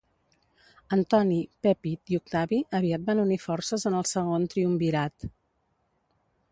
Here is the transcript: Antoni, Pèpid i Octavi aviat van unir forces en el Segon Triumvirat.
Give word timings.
Antoni, 0.95 1.35
Pèpid 1.67 2.13
i 2.15 2.19
Octavi 2.21 2.61
aviat 2.79 3.05
van 3.11 3.23
unir 3.25 3.39
forces 3.45 3.87
en 3.93 4.01
el 4.01 4.11
Segon 4.15 4.51
Triumvirat. 4.55 5.31